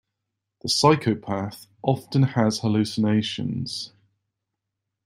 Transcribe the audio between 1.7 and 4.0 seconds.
often has hallucinations.